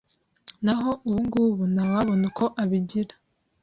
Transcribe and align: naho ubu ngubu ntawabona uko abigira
naho 0.65 0.91
ubu 1.07 1.19
ngubu 1.27 1.63
ntawabona 1.73 2.23
uko 2.31 2.45
abigira 2.61 3.15